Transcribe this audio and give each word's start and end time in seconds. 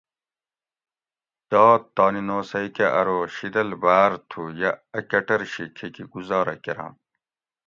"داد 1.51 1.81
تانی 1.95 2.21
نوسئ 2.29 2.65
کہ 2.75 2.85
ارو 2.99 3.19
""شیدل 3.35 3.69
باۤر 3.81 4.11
تھُو 4.29 4.41
یہ 4.59 4.71
اۤ 4.97 5.03
کٹر 5.09 5.41
شی 5.51 5.65
کھیکی 5.75 6.03
گزارہ 6.13 6.55
کۤرم""" 6.63 6.93